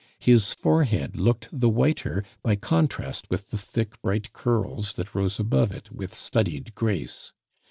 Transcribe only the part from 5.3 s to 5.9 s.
above